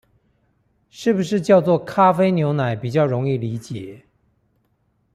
[0.89, 4.03] 是不是叫做「咖啡牛奶」比較容易理解